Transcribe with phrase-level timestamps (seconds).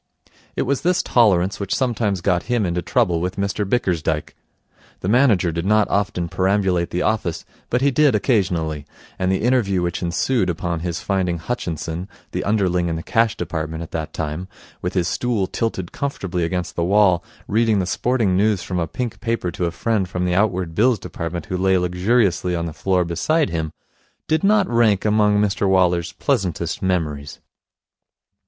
[0.55, 4.35] It was this tolerance which sometimes got him into trouble with Mr Bickersdyke.
[5.01, 8.87] The manager did not often perambulate the office, but he did occasionally,
[9.19, 13.83] and the interview which ensued upon his finding Hutchinson, the underling in the Cash Department
[13.83, 14.47] at that time,
[14.81, 19.19] with his stool tilted comfortably against the wall, reading the sporting news from a pink
[19.21, 23.05] paper to a friend from the Outward Bills Department who lay luxuriously on the floor
[23.05, 23.71] beside him,
[24.27, 27.39] did not rank among Mr Waller's pleasantest memories.